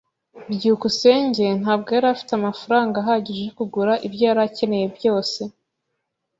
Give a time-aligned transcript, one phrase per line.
[0.55, 5.41] byukusenge ntabwo yari afite amafaranga ahagije yo kugura ibyo yari akeneye byose.